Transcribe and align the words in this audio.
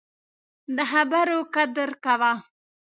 د 0.75 0.77
خبرو 0.91 1.39
قدر 1.55 1.89
کوه 2.05 2.31